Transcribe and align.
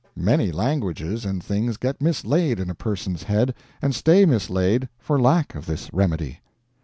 Many 0.17 0.51
languages 0.51 1.25
and 1.25 1.43
things 1.43 1.77
get 1.77 2.01
mislaid 2.01 2.59
in 2.59 2.71
a 2.71 2.73
person's 2.73 3.21
head, 3.21 3.53
and 3.83 3.93
stay 3.93 4.25
mislaid 4.25 4.89
for 4.97 5.21
lack 5.21 5.53
of 5.53 5.67
this 5.67 5.93
remedy. 5.93 6.39